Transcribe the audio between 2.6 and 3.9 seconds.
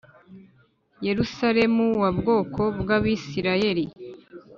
bw abisirayeli